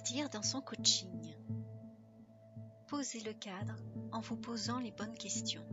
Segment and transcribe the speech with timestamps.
[0.00, 1.34] investir dans son coaching
[2.88, 3.76] Posez le cadre
[4.12, 5.64] en vous posant les bonnes questions.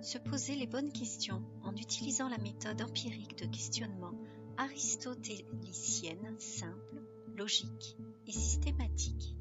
[0.00, 4.12] Se poser les bonnes questions en utilisant la méthode empirique de questionnement
[4.56, 7.02] aristotélicienne simple,
[7.36, 7.96] logique
[8.26, 9.34] et systématique.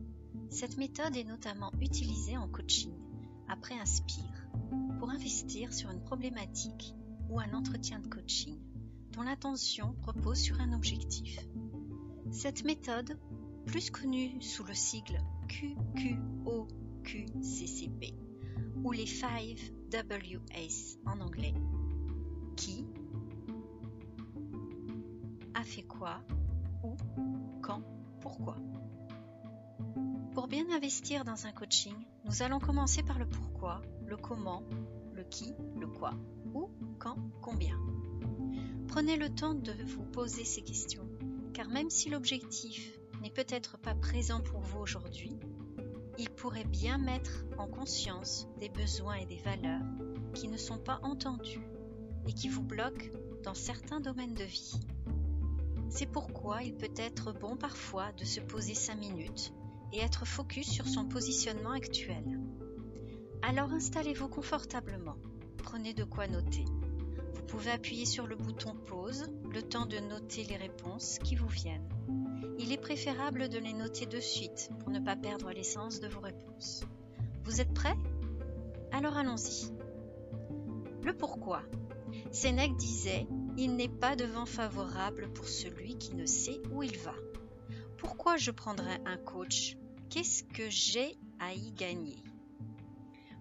[0.50, 2.94] Cette méthode est notamment utilisée en coaching
[3.48, 4.50] après un SPIRE
[4.98, 6.96] pour investir sur une problématique
[7.30, 8.60] ou un entretien de coaching
[9.12, 11.40] dont l'attention repose sur un objectif.
[12.32, 13.20] Cette méthode,
[13.70, 16.66] plus connue sous le sigle QQOQCCP
[18.84, 19.60] ou les 5
[19.94, 21.54] WS en anglais,
[22.56, 22.88] qui,
[25.54, 26.20] a fait quoi,
[26.84, 26.98] où,
[27.62, 27.84] quand,
[28.22, 28.56] pourquoi?
[30.34, 31.94] Pour bien investir dans un coaching,
[32.26, 34.64] nous allons commencer par le pourquoi, le comment,
[35.14, 36.16] le qui, le quoi,
[36.56, 37.80] où, quand, combien.
[38.88, 41.08] Prenez le temps de vous poser ces questions,
[41.54, 45.38] car même si l'objectif n'est peut-être pas présent pour vous aujourd'hui,
[46.18, 49.86] il pourrait bien mettre en conscience des besoins et des valeurs
[50.34, 51.66] qui ne sont pas entendus
[52.28, 53.08] et qui vous bloquent
[53.44, 54.80] dans certains domaines de vie.
[55.90, 59.54] C'est pourquoi il peut être bon parfois de se poser 5 minutes
[59.92, 62.40] et être focus sur son positionnement actuel.
[63.42, 65.16] Alors installez-vous confortablement,
[65.58, 66.66] prenez de quoi noter.
[67.34, 71.48] Vous pouvez appuyer sur le bouton pause, le temps de noter les réponses qui vous
[71.48, 71.88] viennent.
[72.58, 76.20] Il est préférable de les noter de suite pour ne pas perdre l'essence de vos
[76.20, 76.84] réponses.
[77.44, 77.96] Vous êtes prêts?
[78.92, 79.72] Alors allons-y.
[81.04, 81.64] Le pourquoi.
[82.32, 86.98] Sénèque disait Il n'est pas de vent favorable pour celui qui ne sait où il
[86.98, 87.16] va.
[87.98, 89.78] Pourquoi je prendrais un coach?
[90.10, 92.24] Qu'est-ce que j'ai à y gagner?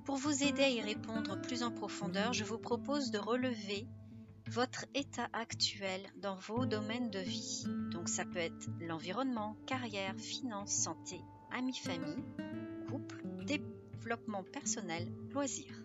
[0.05, 3.87] Pour vous aider à y répondre plus en profondeur, je vous propose de relever
[4.49, 7.65] votre état actuel dans vos domaines de vie.
[7.93, 11.21] Donc ça peut être l'environnement, carrière, finances, santé,
[11.53, 12.25] amis, famille,
[12.89, 15.85] couple, développement personnel, loisirs.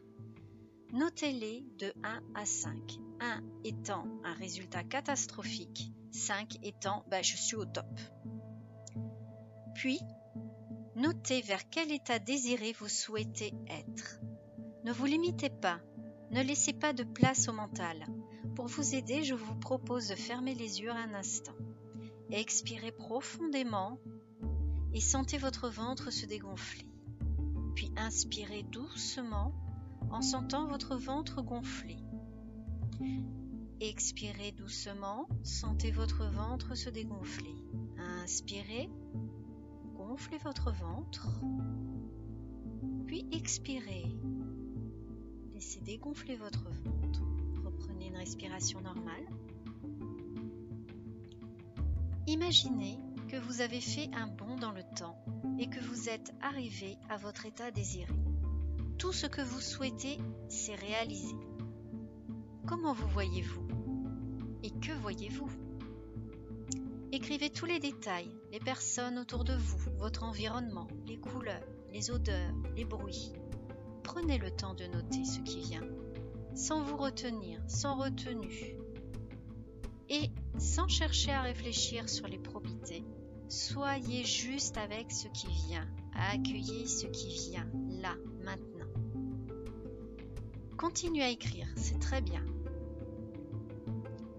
[0.94, 3.00] Notez-les de 1 à 5.
[3.20, 8.00] 1 étant un résultat catastrophique, 5 étant bah, je suis au top.
[9.76, 10.00] Puis,
[10.96, 14.20] notez vers quel état désiré vous souhaitez être.
[14.86, 15.80] Ne vous limitez pas,
[16.34, 18.08] ne laissez pas de place au mental.
[18.56, 21.54] Pour vous aider, je vous propose de fermer les yeux un instant.
[22.32, 24.00] Expirez profondément
[24.94, 26.88] et sentez votre ventre se dégonfler.
[27.76, 29.54] Puis inspirez doucement
[30.10, 31.98] en sentant votre ventre gonfler.
[33.80, 37.56] Expirez doucement, sentez votre ventre se dégonfler.
[38.24, 38.90] Inspirez,
[39.96, 41.28] gonflez votre ventre,
[43.06, 44.06] puis expirez.
[45.64, 47.22] Laissez dégonfler votre ventre.
[47.64, 49.26] Reprenez une respiration normale.
[52.28, 55.24] Imaginez que vous avez fait un bond dans le temps
[55.58, 58.12] et que vous êtes arrivé à votre état désiré.
[58.98, 60.18] Tout ce que vous souhaitez
[60.50, 61.34] s'est réalisé.
[62.68, 63.66] Comment vous voyez-vous?
[64.64, 65.50] Et que voyez-vous?
[67.14, 71.64] Écrivez tous les détails, les personnes autour de vous, votre environnement, les couleurs,
[71.94, 73.32] les odeurs, les bruits.
[74.04, 75.88] Prenez le temps de noter ce qui vient,
[76.56, 78.78] sans vous retenir, sans retenue.
[80.10, 83.04] Et sans chercher à réfléchir sur les probités,
[83.48, 87.68] soyez juste avec ce qui vient, accueillez ce qui vient,
[88.02, 88.92] là, maintenant.
[90.78, 92.44] Continuez à écrire, c'est très bien.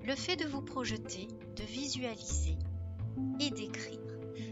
[0.05, 1.27] Le fait de vous projeter,
[1.57, 2.59] de visualiser
[3.41, 4.01] et d'écrire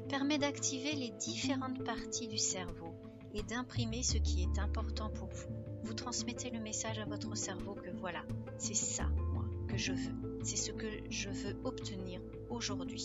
[0.08, 2.91] permet d'activer les différentes parties du cerveau
[3.34, 5.48] et d'imprimer ce qui est important pour vous.
[5.82, 8.22] Vous transmettez le message à votre cerveau que voilà,
[8.59, 10.41] c'est ça, moi, que je veux.
[10.43, 12.20] C'est ce que je veux obtenir
[12.50, 13.04] aujourd'hui.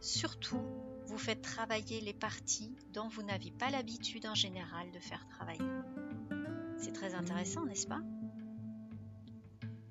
[0.00, 0.62] Surtout,
[1.06, 5.68] vous faites travailler les parties dont vous n'avez pas l'habitude en général de faire travailler.
[6.78, 8.00] C'est très intéressant, n'est-ce pas?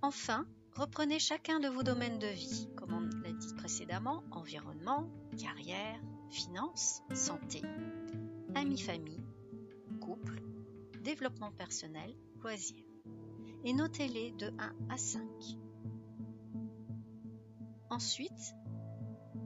[0.02, 0.46] Enfin,
[0.76, 7.02] reprenez chacun de vos domaines de vie, comme on l'a dit précédemment, environnement, carrière, finances,
[7.14, 7.62] santé,
[8.56, 9.24] amis-famille,
[10.00, 10.42] couple,
[11.04, 12.84] développement personnel, loisirs.
[13.64, 15.22] Et notez-les de 1 à 5.
[17.90, 18.56] Ensuite,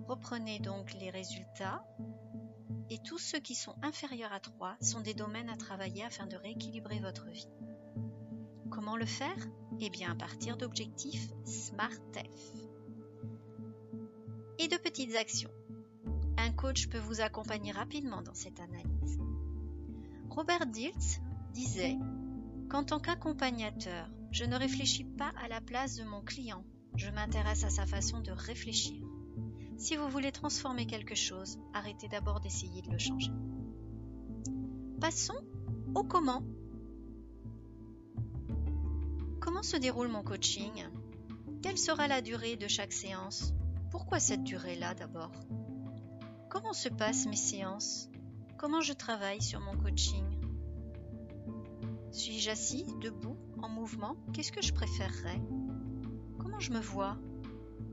[0.08, 1.84] reprenez donc les résultats
[2.90, 6.36] et tous ceux qui sont inférieurs à 3 sont des domaines à travailler afin de
[6.36, 7.50] rééquilibrer votre vie.
[8.70, 9.38] Comment le faire?
[9.80, 12.54] Eh bien à partir d'objectifs SMARTF.
[14.60, 15.52] Et de petites actions.
[16.38, 18.93] Un coach peut vous accompagner rapidement dans cette analyse.
[20.36, 21.22] Robert Diltz
[21.54, 21.96] disait
[22.68, 26.66] Qu'en tant qu'accompagnateur, je ne réfléchis pas à la place de mon client,
[26.96, 29.00] je m'intéresse à sa façon de réfléchir.
[29.78, 33.32] Si vous voulez transformer quelque chose, arrêtez d'abord d'essayer de le changer.
[35.00, 35.40] Passons
[35.94, 36.42] au comment.
[39.40, 40.84] Comment se déroule mon coaching?
[41.62, 43.54] Quelle sera la durée de chaque séance?
[43.92, 45.32] Pourquoi cette durée-là d'abord?
[46.50, 48.10] Comment se passent mes séances?
[48.58, 50.24] Comment je travaille sur mon coaching
[52.12, 55.42] Suis-je assis, debout, en mouvement Qu'est-ce que je préférerais
[56.40, 57.18] Comment je me vois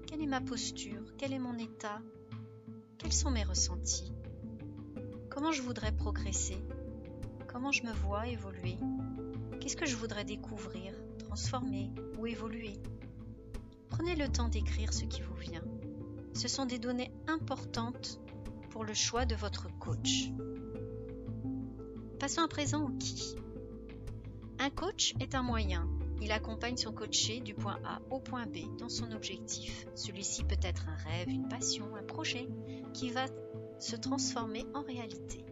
[0.06, 2.00] Quelle est ma posture Quel est mon état
[2.98, 4.12] Quels sont mes ressentis
[5.28, 6.58] Comment je voudrais progresser
[7.48, 8.76] Comment je me vois évoluer
[9.60, 12.74] Qu'est-ce que je voudrais découvrir, transformer ou évoluer
[13.88, 15.64] Prenez le temps d'écrire ce qui vous vient.
[16.34, 18.20] Ce sont des données importantes
[18.70, 20.30] pour le choix de votre coach.
[22.18, 23.34] Passons à présent au qui.
[24.58, 25.88] Un coach est un moyen.
[26.22, 29.86] Il accompagne son coaché du point A au point B dans son objectif.
[29.94, 32.48] Celui-ci peut être un rêve, une passion, un projet
[32.92, 33.26] qui va
[33.78, 35.44] se transformer en réalité.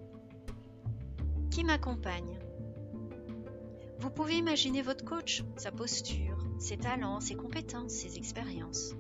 [1.51, 2.39] Qui m'accompagne?
[3.99, 8.93] Vous pouvez imaginer votre coach, sa posture, ses talents, ses compétences, ses expériences.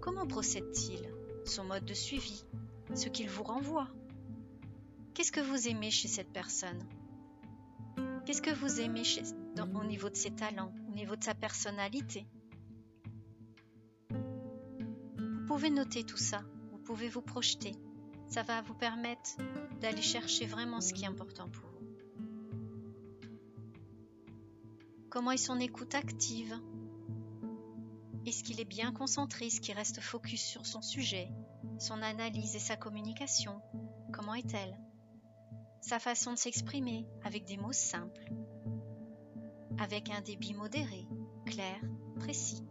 [0.00, 1.00] Comment procède-t-il?
[1.44, 2.44] Son mode de suivi?
[2.92, 3.88] Ce qu'il vous renvoie
[5.14, 6.82] Qu'est-ce que vous aimez chez cette personne?
[8.26, 9.02] Qu'est-ce que vous aimez
[9.74, 12.26] au niveau de ses talents, au niveau de sa personnalité?
[14.10, 16.42] Vous pouvez noter tout ça,
[16.72, 17.72] vous pouvez vous projeter.
[18.26, 19.36] Ça va vous permettre
[19.80, 21.86] d'aller chercher vraiment ce qui est important pour vous.
[25.10, 26.58] Comment est son écoute active?
[28.26, 31.28] Est-ce qu'il est bien concentré Est-ce qu'il reste focus sur son sujet
[31.78, 33.60] Son analyse et sa communication?
[34.14, 34.78] Comment est-elle?
[35.82, 38.32] Sa façon de s'exprimer avec des mots simples.
[39.78, 41.06] Avec un débit modéré,
[41.44, 41.78] clair,
[42.18, 42.62] précis.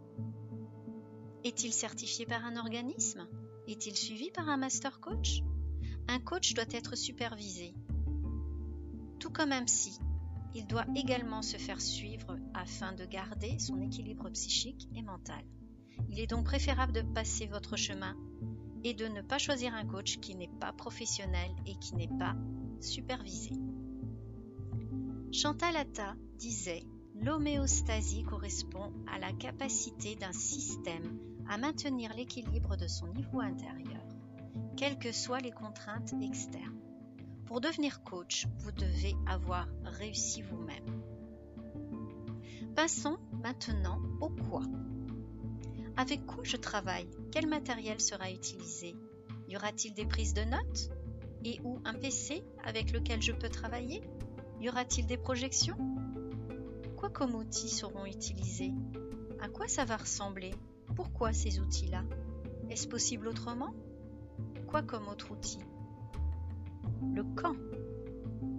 [1.44, 3.28] Est-il certifié par un organisme?
[3.68, 5.42] Est-il suivi par un master coach?
[6.08, 7.74] Un coach doit être supervisé.
[9.20, 10.00] Tout comme un psy,
[10.54, 15.44] il doit également se faire suivre afin de garder son équilibre psychique et mental.
[16.08, 18.16] Il est donc préférable de passer votre chemin
[18.84, 22.36] et de ne pas choisir un coach qui n'est pas professionnel et qui n'est pas
[22.80, 23.52] supervisé.
[25.32, 26.84] Chantal Atta disait
[27.16, 31.18] L'homéostasie correspond à la capacité d'un système
[31.48, 34.02] à maintenir l'équilibre de son niveau intérieur,
[34.76, 36.83] quelles que soient les contraintes externes.
[37.46, 41.02] Pour devenir coach, vous devez avoir réussi vous-même.
[42.74, 44.62] Passons maintenant au quoi.
[45.96, 47.08] Avec quoi je travaille?
[47.30, 48.96] Quel matériel sera utilisé?
[49.48, 50.90] Y aura-t-il des prises de notes?
[51.44, 54.02] Et ou un PC avec lequel je peux travailler?
[54.60, 55.76] Y aura-t-il des projections?
[56.96, 58.72] Quoi comme outils seront utilisés?
[59.40, 60.52] À quoi ça va ressembler?
[60.96, 62.02] Pourquoi ces outils-là?
[62.70, 63.74] Est-ce possible autrement?
[64.66, 65.58] Quoi comme autre outil?
[67.14, 67.56] Le quand.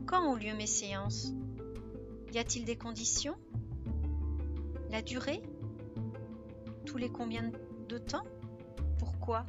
[0.06, 1.34] Quand ont lieu mes séances?
[2.34, 3.36] Y a-t-il des conditions?
[4.90, 5.42] La durée?
[6.86, 7.52] Tous les combien
[7.90, 8.26] de temps?
[9.00, 9.46] Pourquoi?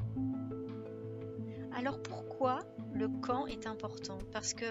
[1.76, 2.60] Alors pourquoi
[2.94, 4.18] le quand est important?
[4.32, 4.66] Parce que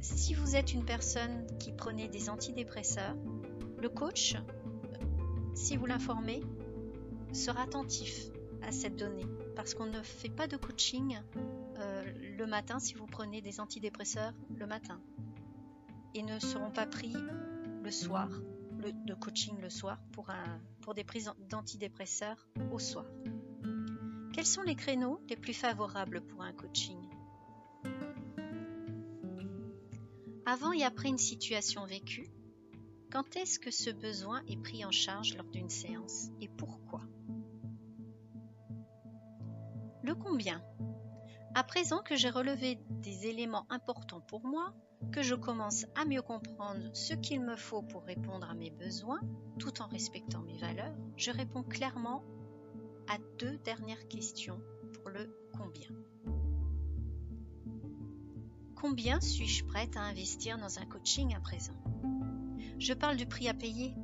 [0.00, 3.16] si vous êtes une personne qui prenait des antidépresseurs,
[3.80, 4.36] le coach,
[5.54, 6.42] si vous l'informez,
[7.32, 8.26] sera attentif
[8.62, 9.26] à cette donnée.
[9.54, 11.18] Parce qu'on ne fait pas de coaching
[12.36, 15.00] le matin si vous prenez des antidépresseurs le matin.
[16.14, 17.14] Et ne seront pas pris
[17.82, 18.28] le soir,
[18.78, 20.30] le, coaching le soir pour,
[20.80, 23.06] pour des prises d'antidépresseurs au soir.
[24.32, 26.98] Quels sont les créneaux les plus favorables pour un coaching?
[30.44, 32.28] Avant et après une situation vécue,
[33.10, 37.00] quand est-ce que ce besoin est pris en charge lors d'une séance et pourquoi?
[40.02, 40.62] Le combien?
[41.56, 44.74] À présent que j'ai relevé des éléments importants pour moi,
[45.10, 49.20] que je commence à mieux comprendre ce qu'il me faut pour répondre à mes besoins,
[49.58, 52.22] tout en respectant mes valeurs, je réponds clairement
[53.08, 54.60] à deux dernières questions
[54.92, 55.88] pour le combien.
[58.74, 61.82] Combien suis-je prête à investir dans un coaching à présent?
[62.78, 63.94] Je parle du prix à payer,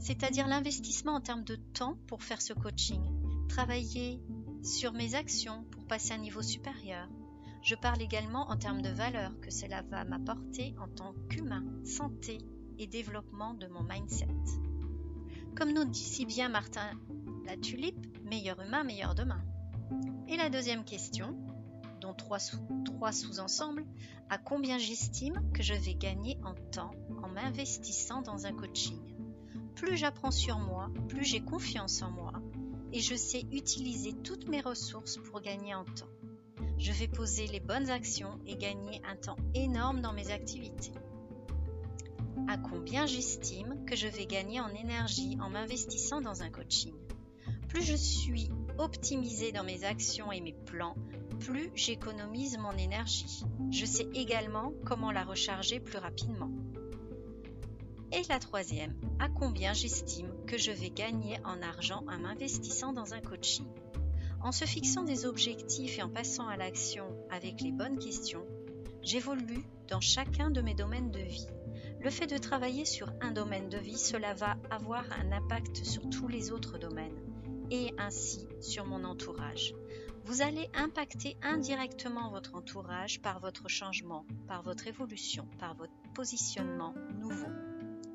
[0.00, 3.00] c'est-à-dire l'investissement en termes de temps pour faire ce coaching,
[3.48, 4.20] travailler
[4.64, 7.08] sur mes actions passer à un niveau supérieur.
[7.62, 12.38] Je parle également en termes de valeur que cela va m'apporter en tant qu'humain, santé
[12.78, 14.28] et développement de mon mindset.
[15.56, 16.92] Comme nous dit si bien Martin
[17.46, 19.42] la tulipe, meilleur humain, meilleur demain.
[20.28, 21.34] Et la deuxième question,
[22.00, 23.86] dont trois, sous, trois sous-ensembles,
[24.28, 26.90] à combien j'estime que je vais gagner en temps
[27.22, 29.00] en m'investissant dans un coaching?
[29.74, 32.32] Plus j'apprends sur moi, plus j'ai confiance en moi,
[32.92, 36.08] et je sais utiliser toutes mes ressources pour gagner en temps.
[36.78, 40.92] Je vais poser les bonnes actions et gagner un temps énorme dans mes activités.
[42.48, 46.94] À combien j'estime que je vais gagner en énergie en m'investissant dans un coaching
[47.68, 50.94] Plus je suis optimisée dans mes actions et mes plans,
[51.40, 53.42] plus j'économise mon énergie.
[53.70, 56.50] Je sais également comment la recharger plus rapidement.
[58.10, 63.12] Et la troisième, à combien j'estime que je vais gagner en argent en m'investissant dans
[63.12, 63.66] un coaching
[64.40, 68.46] En se fixant des objectifs et en passant à l'action avec les bonnes questions,
[69.02, 71.48] j'évolue dans chacun de mes domaines de vie.
[72.00, 76.08] Le fait de travailler sur un domaine de vie, cela va avoir un impact sur
[76.08, 77.16] tous les autres domaines
[77.70, 79.74] et ainsi sur mon entourage.
[80.24, 86.94] Vous allez impacter indirectement votre entourage par votre changement, par votre évolution, par votre positionnement
[87.18, 87.67] nouveau.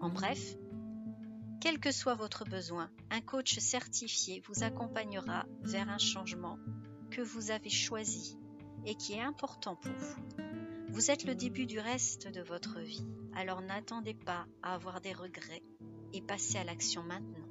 [0.03, 0.57] En bref,
[1.61, 6.59] quel que soit votre besoin, un coach certifié vous accompagnera vers un changement
[7.09, 8.37] que vous avez choisi
[8.85, 10.43] et qui est important pour vous.
[10.89, 15.13] Vous êtes le début du reste de votre vie, alors n'attendez pas à avoir des
[15.13, 15.63] regrets
[16.11, 17.47] et passez à l'action maintenant.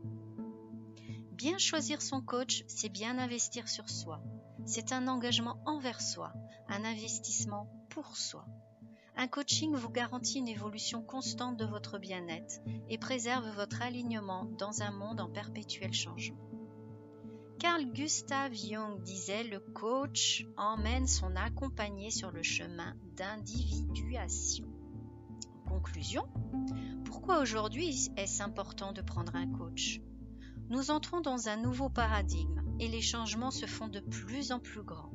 [1.30, 4.22] Bien choisir son coach, c'est bien investir sur soi.
[4.66, 6.34] C'est un engagement envers soi,
[6.68, 8.44] un investissement pour soi.
[9.16, 14.82] Un coaching vous garantit une évolution constante de votre bien-être et préserve votre alignement dans
[14.82, 16.38] un monde en perpétuel changement.
[17.58, 24.66] Carl Gustav Jung disait le coach emmène son accompagné sur le chemin d'individuation.
[25.66, 26.26] En conclusion,
[27.04, 30.00] pourquoi aujourd'hui est-ce important de prendre un coach?
[30.70, 34.82] Nous entrons dans un nouveau paradigme et les changements se font de plus en plus
[34.82, 35.12] grands.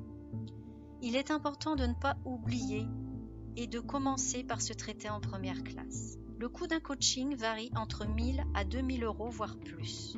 [1.02, 2.88] Il est important de ne pas oublier
[3.58, 6.18] et de commencer par se traiter en première classe.
[6.38, 10.16] Le coût d'un coaching varie entre 1000 à 2000 euros, voire plus.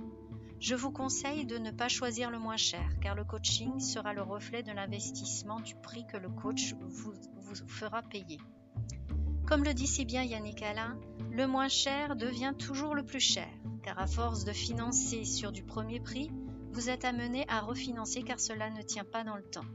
[0.60, 4.22] Je vous conseille de ne pas choisir le moins cher, car le coaching sera le
[4.22, 8.40] reflet de l'investissement du prix que le coach vous, vous fera payer.
[9.48, 11.00] Comme le dit si bien Yannick Alain,
[11.32, 13.48] le moins cher devient toujours le plus cher,
[13.82, 16.30] car à force de financer sur du premier prix,
[16.74, 19.66] vous êtes amené à refinancer car cela ne tient pas dans le temps.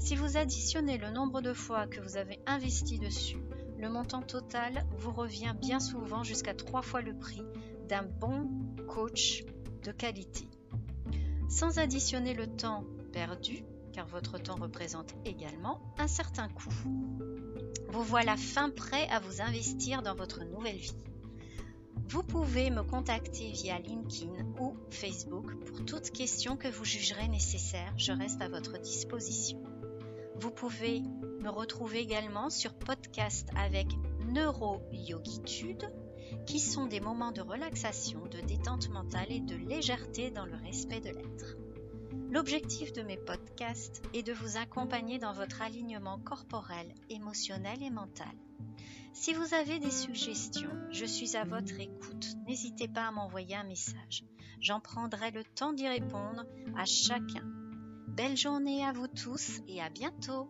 [0.00, 3.36] Si vous additionnez le nombre de fois que vous avez investi dessus,
[3.78, 7.42] le montant total vous revient bien souvent jusqu'à trois fois le prix
[7.86, 8.50] d'un bon
[8.88, 9.44] coach
[9.84, 10.48] de qualité.
[11.50, 16.74] Sans additionner le temps perdu, car votre temps représente également un certain coût.
[17.88, 20.96] Vous voilà fin prêt à vous investir dans votre nouvelle vie.
[22.08, 27.92] Vous pouvez me contacter via LinkedIn ou Facebook pour toute question que vous jugerez nécessaire.
[27.96, 29.62] Je reste à votre disposition.
[30.40, 31.02] Vous pouvez
[31.42, 33.88] me retrouver également sur podcast avec
[34.32, 35.92] Neuro-Yogitude,
[36.46, 41.00] qui sont des moments de relaxation, de détente mentale et de légèreté dans le respect
[41.00, 41.58] de l'être.
[42.30, 48.32] L'objectif de mes podcasts est de vous accompagner dans votre alignement corporel, émotionnel et mental.
[49.12, 52.28] Si vous avez des suggestions, je suis à votre écoute.
[52.48, 54.24] N'hésitez pas à m'envoyer un message.
[54.58, 56.46] J'en prendrai le temps d'y répondre
[56.78, 57.59] à chacun
[58.20, 60.46] belle journée à vous tous et à bientôt.